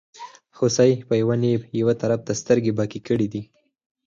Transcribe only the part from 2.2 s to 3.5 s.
ته سترګې بکې کړې دي.